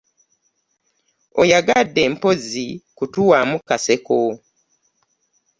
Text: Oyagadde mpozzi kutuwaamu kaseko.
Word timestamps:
Oyagadde 1.41 2.03
mpozzi 2.13 2.67
kutuwaamu 2.97 3.55
kaseko. 3.67 4.19